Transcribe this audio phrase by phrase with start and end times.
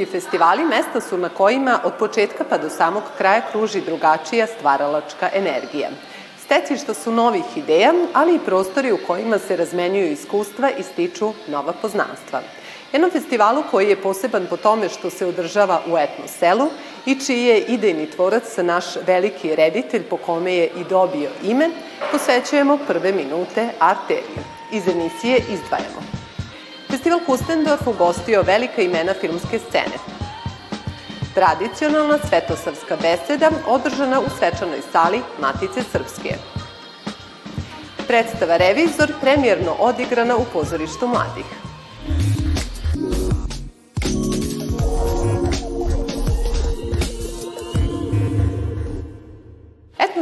[0.00, 5.28] Umetnički festivali mesta su na kojima od početka pa do samog kraja kruži drugačija stvaralačka
[5.34, 5.90] energija.
[6.44, 11.72] Stecišta su novih ideja, ali i prostori u kojima se razmenjuju iskustva i stiču nova
[11.72, 12.40] poznanstva.
[12.92, 16.70] Jednom festivalu koji je poseban po tome što se održava u etno selu
[17.06, 21.70] i čiji je idejni tvorac naš veliki reditelj po kome je i dobio ime,
[22.12, 24.44] posvećujemo prve minute Arteriju.
[24.72, 26.19] Iz emisije izdvajamo.
[27.00, 29.96] Festival Kustendorf ugostio velika imena filmske scene.
[31.34, 36.34] Tradicionalna svetosavska beseda održana u svečanoj sali Matice Srpske.
[38.06, 41.44] Predstava Revizor premijerno odigrana u pozorištu mladih.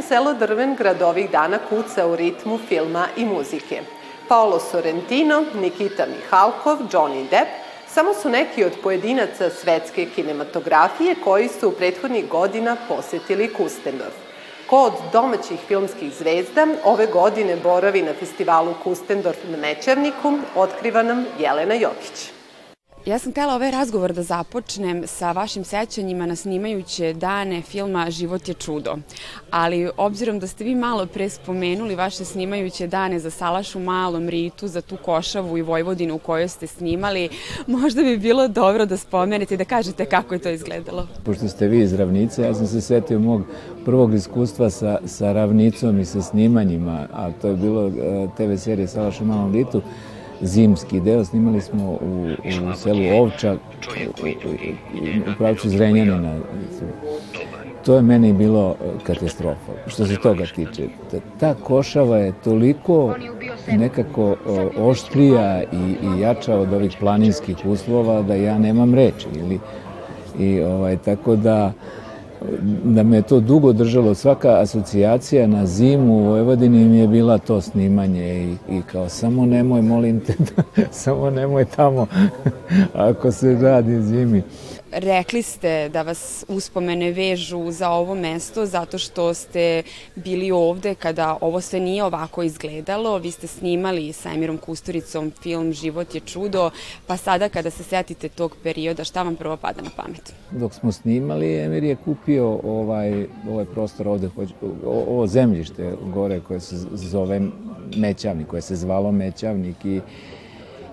[0.09, 3.83] Selo Drvengrad ovih dana kuca u ritmu filma i muzike.
[4.29, 7.49] Paolo Sorrentino, Nikita Mihalkov, Johnny Depp
[7.89, 14.15] samo su neki od pojedinaca svetske kinematografije koji su u prethodnih godina posetili Kustendorf.
[14.67, 21.27] Ko od domaćih filmskih zvezda ove godine boravi na festivalu Kustendorf na Mečerniku, otkriva nam
[21.39, 22.38] Jelena Jokić.
[23.07, 28.49] Ja sam htela ovaj razgovor da započnem sa vašim sećanjima na snimajuće dane filma Život
[28.49, 28.97] je čudo.
[29.51, 34.29] Ali obzirom da ste vi malo pre spomenuli vaše snimajuće dane za Salaš u Malom
[34.29, 37.29] Ritu, za tu Košavu i Vojvodinu u kojoj ste snimali,
[37.67, 41.07] možda bi bilo dobro da spomenete i da kažete kako je to izgledalo.
[41.25, 43.43] Pošto ste vi iz Ravnice, ja sam se setio mog
[43.85, 47.93] prvog iskustva sa, sa Ravnicom i sa snimanjima, a to je bilo eh,
[48.37, 49.83] TV serije Salaš u Malom Ritu
[50.41, 51.25] zimski deo.
[51.25, 54.31] Snimali smo u, u selu Ovča, u, u,
[55.31, 56.39] u pravcu Zrenjanina.
[57.85, 60.89] To je meni bilo e, katastrofa, što se toga tiče.
[61.41, 63.15] Ta košava je toliko
[63.69, 64.37] nekako
[64.79, 69.27] oštrija i, i jača od ovih planinskih uslova da ja nemam reči.
[69.35, 69.61] Ili,
[70.39, 71.73] I ovaj, tako da
[72.85, 74.15] da me to dugo držalo.
[74.15, 79.47] Svaka asocijacija na zimu u Vojvodini mi je bila to snimanje i, i kao samo
[79.47, 80.35] nemoj, molim te,
[80.91, 82.07] samo nemoj tamo
[82.95, 84.43] ako se radi zimi.
[84.93, 89.83] Rekli ste da vas uspomene vežu za ovo mesto zato što ste
[90.15, 93.19] bili ovde kada ovo sve nije ovako izgledalo.
[93.19, 96.71] Vi ste snimali sa Emirom Kusturicom film Život je čudo,
[97.07, 100.33] pa sada kada se setite tog perioda, šta vam prvo pada na pamet?
[100.51, 104.31] Dok smo snimali, Emir je kupio ovaj, ovaj prostor ovde,
[104.85, 107.41] ovo zemljište gore koje se zove
[107.97, 110.01] Mećavnik, koje se zvalo Mećavnik i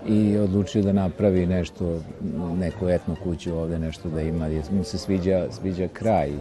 [0.08, 2.00] i odlučio da napravi nešto,
[2.58, 6.32] neku etnu kuću ovde, nešto da ima, mu se sviđa, sviđa kraj.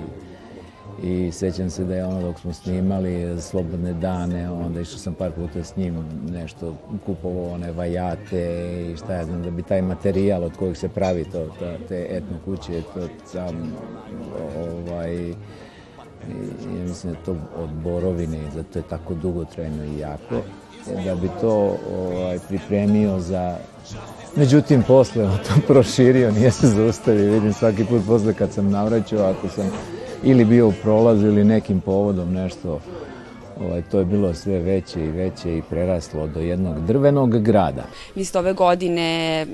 [1.03, 5.31] I, sećam se da je ono dok smo snimali slobodne dane, onda išao sam par
[5.31, 8.41] puta s njim nešto, kupovao one vajate
[8.91, 12.07] i šta ja znam, da bi taj materijal od kojeg se pravi to, ta, te
[12.09, 13.73] etno kuće, to sam,
[14.57, 20.41] ovaj, ja mislim da to od borovine, zato je tako dugotrajno i jako
[21.05, 23.57] da bi to ovaj, pripremio za...
[24.35, 27.31] Međutim, posle on to proširio, nije se zaustavio.
[27.31, 29.71] Vidim svaki put posle kad sam navraćao, ako sam
[30.23, 32.79] ili bio u prolazu ili nekim povodom nešto,
[33.61, 37.83] ovaj, to je bilo sve veće i veće i preraslo do jednog drvenog grada.
[38.15, 39.45] Vi ste ove godine e,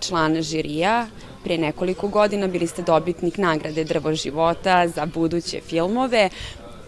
[0.00, 1.06] član žirija,
[1.44, 6.28] pre nekoliko godina bili ste dobitnik nagrade Drvo života za buduće filmove,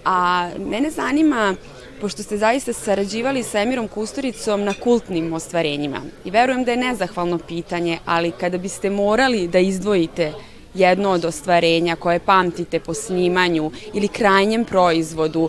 [0.05, 1.55] a mene zanima
[2.03, 6.01] pošto ste zaista sarađivali sa Emirom Kusturicom na kultnim ostvarenjima.
[6.25, 10.33] I verujem da je nezahvalno pitanje, ali kada biste morali da izdvojite
[10.75, 15.49] jedno od ostvarenja koje pamtite po snimanju ili krajnjem proizvodu,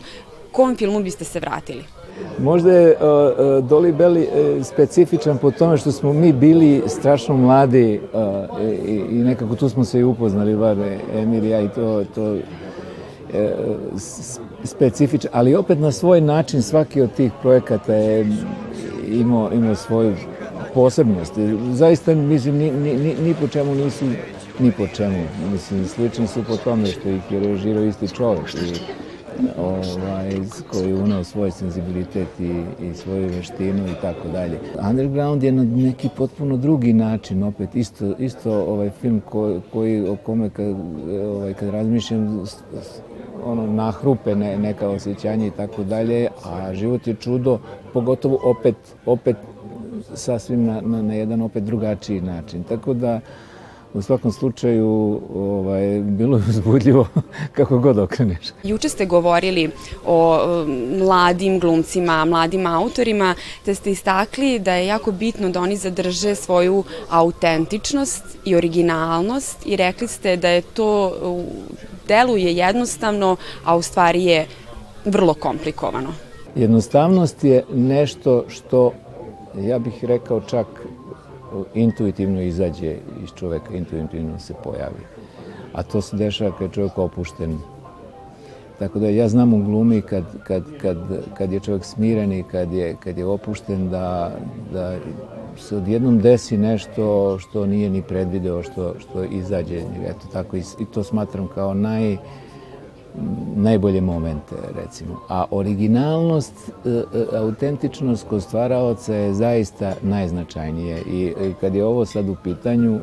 [0.51, 1.83] kom filmu biste se vratili?
[2.39, 7.37] Možda je uh, uh, Doli Beli uh, specifičan po tome što smo mi bili strašno
[7.37, 10.77] mladi uh, i, i nekako tu smo se i upoznali, bar
[11.15, 12.37] Emir i ja i to, to
[13.33, 13.53] E,
[14.63, 18.27] specifičan, ali opet na svoj način svaki od tih projekata je
[19.07, 20.15] imao, imao svoju
[20.73, 21.33] posebnost.
[21.71, 24.05] Zaista, mislim, ni, ni, ni po čemu nisu,
[24.59, 25.23] ni po čemu.
[25.51, 28.73] Mislim, slični su po tome što ih je režirao isti čovjek i
[29.57, 30.31] ovaj,
[30.71, 34.59] koji unao svoj senzibilitet i, i svoju veštinu i tako dalje.
[34.89, 40.15] Underground je na neki potpuno drugi način, opet isto, isto ovaj film ko, koji, o
[40.15, 40.75] kome kad,
[41.23, 42.45] ovaj, kad razmišljam
[43.45, 47.59] ono nahrupe ne, neka osjećanja i tako dalje, a život je čudo,
[47.93, 48.75] pogotovo opet,
[49.05, 49.35] opet
[50.13, 52.63] sasvim na, na, na jedan opet drugačiji način.
[52.63, 53.19] Tako da
[53.93, 57.07] u svakom slučaju ovaj, bilo je uzbudljivo
[57.57, 58.47] kako god okreneš.
[58.63, 59.69] Juče ste govorili
[60.05, 60.39] o
[60.99, 63.35] mladim glumcima, mladim autorima,
[63.65, 69.75] te ste istakli da je jako bitno da oni zadrže svoju autentičnost i originalnost i
[69.75, 71.13] rekli ste da je to
[72.07, 73.35] deluje jednostavno,
[73.65, 74.47] a u stvari je
[75.05, 76.13] vrlo komplikovano.
[76.55, 78.93] Jednostavnost je nešto što,
[79.61, 80.67] ja bih rekao čak
[81.73, 85.03] intuitivno izađe iz čoveka, intuitivno se pojavi.
[85.73, 87.59] A to se dešava kad je čovjek opušten.
[88.79, 90.97] Tako da ja znam u glumi kad, kad, kad,
[91.37, 94.31] kad je čovjek smiren i kad je, kad je opušten da,
[94.73, 94.97] da
[95.57, 99.77] se odjednom desi nešto što nije ni predvideo, što, što izađe.
[100.07, 102.17] Eto tako i, i to smatram kao naj,
[103.55, 105.19] najbolje momente, recimo.
[105.29, 106.53] A originalnost,
[106.85, 107.03] e, e,
[107.37, 111.01] autentičnost kod stvaraoca je zaista najznačajnije.
[111.01, 112.99] I kad je ovo sad u pitanju,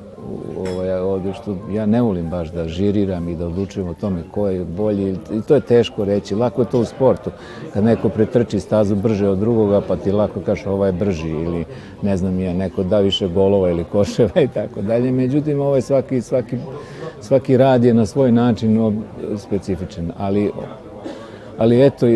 [0.59, 0.80] ovaj,
[1.11, 4.65] ovde što ja ne volim baš da žiriram i da odlučujem o tome ko je
[4.65, 7.31] bolji, i to je teško reći, lako je to u sportu.
[7.73, 11.65] Kad neko pretrči stazu brže od drugoga, pa ti lako kaže ovo je brži ili
[12.03, 15.13] ne znam ja, neko da više golova ili koševa i tako dalje.
[15.13, 16.57] Međutim, ovo je svaki, svaki
[17.21, 19.03] svaki rad je na svoj način
[19.37, 20.51] specifičan, ali
[21.59, 22.07] ali eto,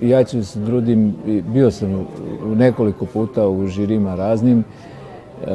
[0.00, 1.14] ja ću se trudim,
[1.52, 2.06] bio sam
[2.44, 4.58] nekoliko puta u žirima raznim
[5.42, 5.48] uh,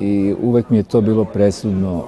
[0.00, 2.04] i uvek mi je to bilo presudno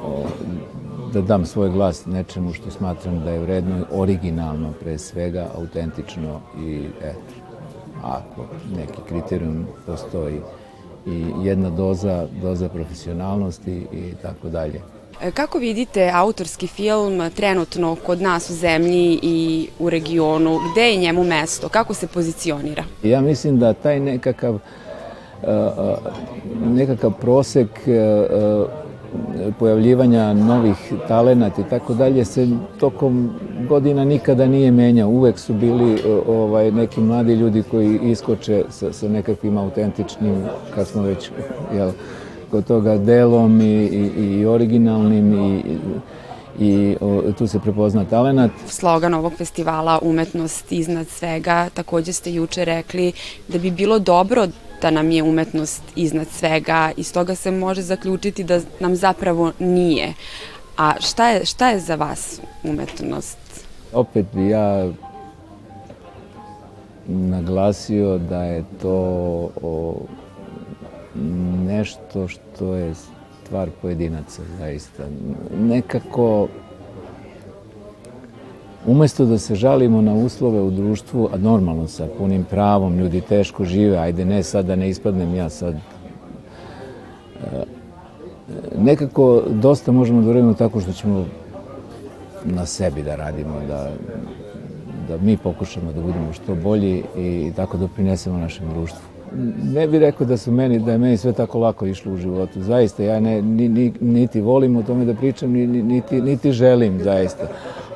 [1.12, 6.80] da dam svoj glas nečemu što smatram da je vredno, originalno pre svega, autentično i
[7.02, 7.34] eto,
[8.02, 8.46] ako
[8.76, 10.40] neki kriterijum postoji
[11.06, 14.80] i jedna doza, doza profesionalnosti i tako dalje.
[15.22, 20.58] E, kako vidite autorski film trenutno kod nas u zemlji i u regionu?
[20.72, 21.68] Gde je njemu mesto?
[21.68, 22.84] Kako se pozicionira?
[23.02, 24.58] Ja mislim da taj nekakav e,
[26.66, 27.68] nekakav prosek
[29.58, 32.48] pojavljivanja novih talenata i tako dalje se
[32.80, 33.30] tokom
[33.68, 35.08] godina nikada nije menjao.
[35.08, 40.44] Uvek su bili ovaj, neki mladi ljudi koji iskoče sa, sa nekakvim autentičnim,
[40.74, 41.30] kad smo već
[41.74, 41.90] jel,
[42.50, 45.62] kod toga delom i, i, i originalnim i,
[46.58, 48.50] i o, tu se prepozna talenat.
[48.66, 53.12] Slogan ovog festivala Umetnost iznad svega, takođe ste juče rekli
[53.48, 54.46] da bi bilo dobro
[54.82, 60.14] da nam je umetnost iznad svega i stoga se može zaključiti da nam zapravo nije.
[60.76, 63.38] A šta je, šta je za vas umetnost?
[63.92, 64.90] Opet bi ja
[67.06, 68.98] naglasio da je to
[69.62, 69.96] o,
[71.66, 72.94] nešto što je
[73.44, 75.02] stvar pojedinaca, zaista.
[75.60, 76.48] Nekako,
[78.86, 83.64] umesto da se žalimo na uslove u društvu, a normalno sa punim pravom, ljudi teško
[83.64, 85.80] žive, ajde ne sad da ne ispadnem ja sad, e,
[88.78, 91.26] nekako dosta možemo da uradimo tako što ćemo
[92.44, 93.90] na sebi da radimo, da,
[95.08, 99.12] da mi pokušamo da budemo što bolji i tako doprinesemo našem društvu
[99.64, 102.62] ne bih rekao da su meni, da je meni sve tako lako išlo u životu.
[102.62, 107.00] Zaista, ja ne, ni, ni, niti volim o tome da pričam, ni, niti, niti želim,
[107.02, 107.48] zaista.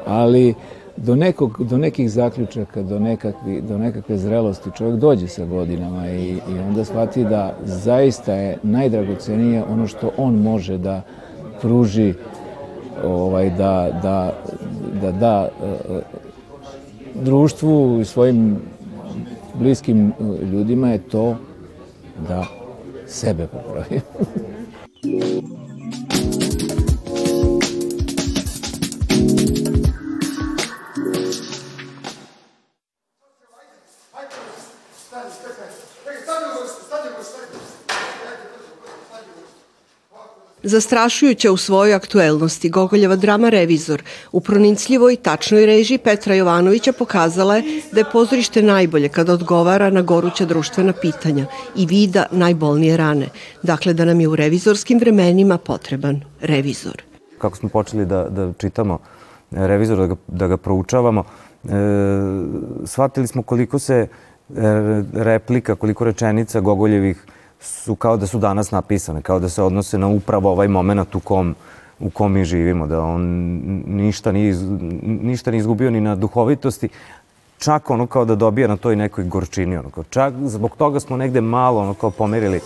[0.06, 0.54] Ali
[0.96, 6.28] do, nekog, do nekih zaključaka, do, nekakvi, do nekakve zrelosti čovjek dođe sa godinama i,
[6.28, 11.02] i onda shvati da zaista je najdragocenije ono što on može da
[11.60, 12.14] pruži,
[13.04, 14.32] ovaj, da, da,
[15.02, 15.96] da, da uh,
[17.14, 18.56] društvu i svojim
[19.54, 21.36] bliskim uh, ljudima je to
[22.28, 22.44] da
[23.06, 24.00] sebe popravi.
[40.68, 47.56] Zastrašujuća u svojoj aktuelnosti Gogoljeva drama Revizor u pronicljivoj i tačnoj režiji Petra Jovanovića pokazala
[47.56, 51.46] je da je pozorište najbolje kada odgovara na goruća društvena pitanja
[51.76, 53.28] i vida najbolnije rane.
[53.62, 57.02] Dakle, da nam je u revizorskim vremenima potreban revizor.
[57.38, 58.98] Kako smo počeli da, da čitamo
[59.50, 61.24] revizor, da ga, da ga proučavamo,
[61.64, 61.68] e,
[62.84, 64.08] shvatili smo koliko se e,
[65.12, 67.24] replika, koliko rečenica Gogoljevih
[67.60, 71.20] su kao da su danas napisane, kao da se odnose na upravo ovaj moment u
[71.20, 71.54] kom,
[72.00, 73.22] u kom mi živimo, da on
[73.86, 74.54] ništa nije,
[75.02, 76.88] ništa nije izgubio ni na duhovitosti,
[77.58, 81.16] čak ono kao da dobija na toj nekoj gorčini, ono kao čak zbog toga smo
[81.16, 82.60] negde malo ono kao pomerili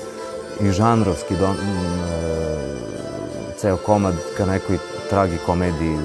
[0.61, 1.57] i žanrovski do, m, e,
[3.57, 4.79] ceo komad ka nekoj
[5.11, 5.97] tragi komediji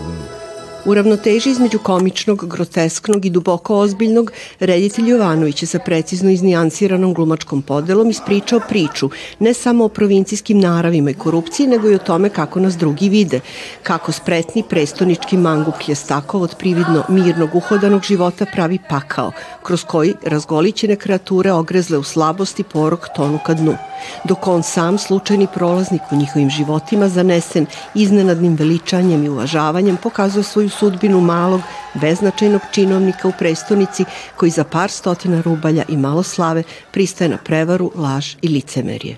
[0.85, 7.61] U ravnoteži između komičnog, grotesknog i duboko ozbiljnog, reditelj Jovanović je sa precizno iznijansiranom glumačkom
[7.61, 12.59] podelom ispričao priču ne samo o provincijskim naravima i korupciji, nego i o tome kako
[12.59, 13.39] nas drugi vide,
[13.83, 19.31] kako spretni prestonički mangup Ljestakov od prividno mirnog uhodanog života pravi pakao,
[19.63, 23.75] kroz koji razgolićene kreature ogrezle u slabosti porok tonu ka dnu,
[24.23, 30.69] dok on sam slučajni prolaznik u njihovim životima zanesen iznenadnim veličanjem i uvažavanjem pokazuje svoju
[30.69, 31.61] sudbinu malog,
[31.93, 34.05] beznačajnog činovnika u prestonici
[34.37, 39.17] koji za par stotina rubalja i malo slave pristaje na prevaru, laž i licemerje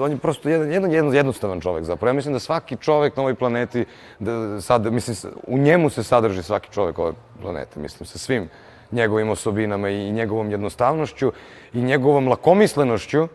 [0.00, 2.08] on je prosto jedan, jedan, jedan jednostavan čovek zapravo.
[2.08, 3.84] Ja mislim da svaki čovek na ovoj planeti,
[4.18, 7.12] da sad, mislim, u njemu se sadrži svaki čovek ove
[7.42, 8.48] planete, mislim, sa svim
[8.92, 11.32] njegovim osobinama i njegovom jednostavnošću
[11.72, 13.28] i njegovom lakomislenošću,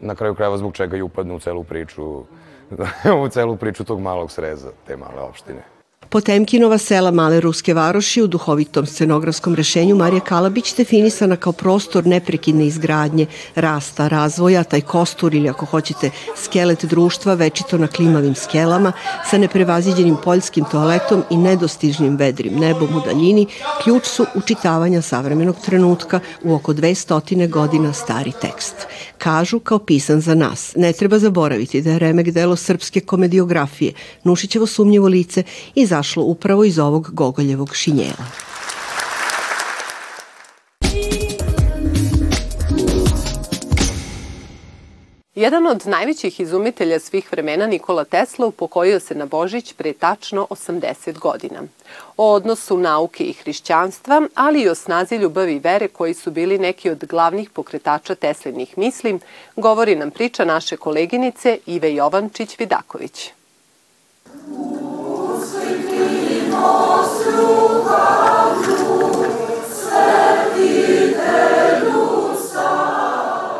[0.00, 2.24] na kraju krajeva zbog čega i upadne u celu priču,
[3.24, 5.79] u celu priču tog malog sreza, te male opštine.
[6.10, 12.66] Potemkinova sela Male Ruske varoši u duhovitom scenografskom rešenju Marija Kalabić definisana kao prostor neprekidne
[12.66, 18.92] izgradnje, rasta, razvoja, taj kostur ili ako hoćete skelet društva večito na klimavim skelama
[19.30, 23.46] sa neprevaziđenim poljskim toaletom i nedostižnim vedrim nebom u daljini
[23.84, 28.74] ključ su učitavanja savremenog trenutka u oko 200 godina stari tekst.
[29.18, 30.72] Kažu kao pisan za nas.
[30.76, 33.92] Ne treba zaboraviti da je remek delo srpske komediografije,
[34.24, 35.42] Nušićevo sumnjivo lice
[35.74, 38.24] i za izašlo upravo iz ovog Gogoljevog šinjela.
[45.34, 51.18] Jedan od najvećih izumitelja svih vremena Nikola Tesla upokojio se na Božić pre tačno 80
[51.18, 51.60] godina.
[52.16, 56.58] O odnosu nauke i hrišćanstva, ali i o snazi ljubavi i vere koji su bili
[56.58, 59.18] neki od glavnih pokretača Teslinih misli,
[59.56, 63.30] govori nam priča naše koleginice Ive Jovančić-Vidaković.
[66.60, 68.29] Nostru Pai.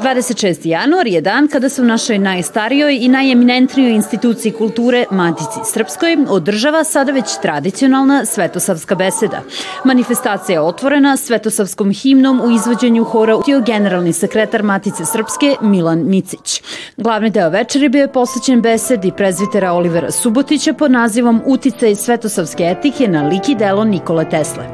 [0.02, 0.66] 26.
[0.66, 6.84] januar je dan kada se u našoj najstarijoj i najeminentnijoj instituciji kulture, Matici Srpskoj, održava
[6.84, 9.42] sada već tradicionalna svetosavska beseda.
[9.84, 16.62] Manifestacija je otvorena svetosavskom himnom u izvođenju hora utio generalni sekretar Matice Srpske Milan Micić.
[16.96, 23.08] Glavni deo večeri bio je posvećen besedi prezvitera Olivera Subotića pod nazivom Uticaj svetosavske etike
[23.08, 24.64] na lik i delo Nikole Tesle.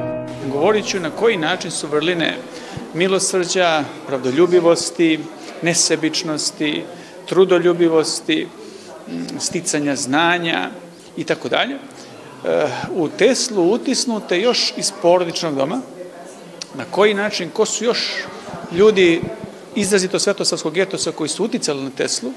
[0.53, 2.37] Govorit ću na koji način su vrline
[2.97, 5.21] milosrđa, pravdoljubivosti,
[5.63, 6.85] nesebičnosti,
[7.27, 8.49] trudoljubivosti,
[9.39, 10.71] sticanja znanja
[11.17, 15.81] i tako dalje, eh, u Teslu utisnute još iz porodičnog doma,
[16.75, 17.99] na koji način, ko su još
[18.73, 19.21] ljudi
[19.75, 22.33] izrazito svetosavskog etosa koji su uticali na Teslu,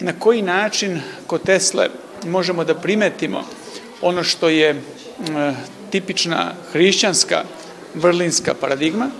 [0.00, 1.88] na koji način kod Tesle
[2.26, 3.44] možemo da primetimo
[4.00, 5.54] ono što je eh,
[5.90, 7.44] tipična hrišćanska
[7.94, 9.10] vrlinska paradigma.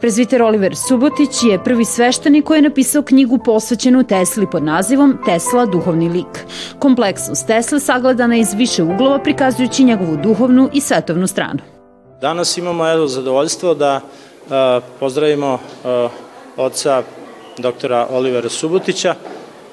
[0.00, 5.66] Prezviter Oliver Subotić je prvi sveštenik koji je napisao knjigu posvećenu Tesli pod nazivom Tesla
[5.66, 6.44] duhovni lik.
[6.78, 11.58] Kompleksnost Tesla sagledana iz više uglova prikazujući njegovu duhovnu i svetovnu stranu.
[12.20, 16.10] Danas imamo evo zadovoljstvo da uh, pozdravimo uh,
[16.56, 17.02] oca
[17.58, 19.14] doktora Olivera Subotića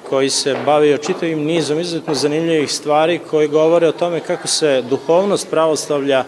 [0.08, 5.50] koji se bavio čitavim nizom izuzetno zanimljivih stvari koji govore o tome kako se duhovnost
[5.50, 6.24] pravoslavlja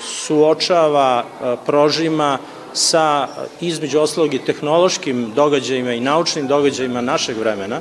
[0.00, 1.24] suočava,
[1.66, 2.38] prožima
[2.72, 3.26] sa
[3.60, 7.80] između ostalog i tehnološkim događajima i naučnim događajima našeg vremena.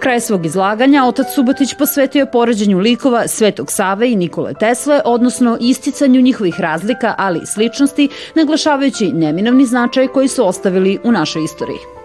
[0.00, 6.20] Kraj svog izlaganja otac Subotić posvetio poređenju likova Svetog Save i Nikole Tesle, odnosno isticanju
[6.20, 11.99] njihovih razlika, ali i sličnosti, naglašavajući neminovni značaj koji su ostavili u našoj istoriji.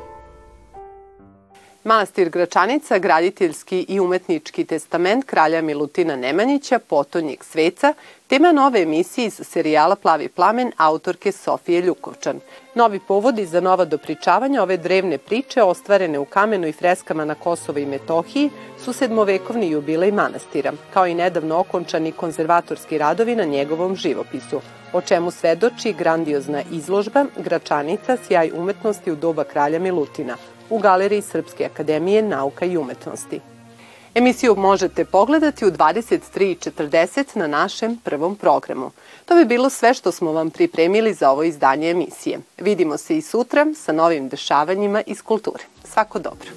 [1.85, 7.93] Manastir Gračanica, graditeljski i umetnički testament kralja Milutina Nemanjića, potonjeg sveca,
[8.27, 12.39] tema nove emisije iz serijala Plavi plamen autorke Sofije Ljukovčan.
[12.75, 17.79] Novi povodi za nova dopričavanja ove drevne priče ostvarene u kamenu i freskama na Kosovo
[17.79, 18.49] i Metohiji
[18.83, 24.61] su sedmovekovni jubilej manastira, kao i nedavno okončani konzervatorski radovi na njegovom živopisu,
[24.93, 30.37] o čemu svedoči grandiozna izložba Gračanica, sjaj umetnosti u doba kralja Milutina–
[30.69, 33.39] u Galeriji Srpske akademije nauka i umetnosti.
[34.15, 38.91] Emisiju možete pogledati u 23.40 na našem prvom programu.
[39.25, 42.39] To bi bilo sve što smo vam pripremili za ovo izdanje emisije.
[42.57, 45.63] Vidimo se i sutra sa novim dešavanjima iz kulture.
[45.83, 46.49] Svako dobro.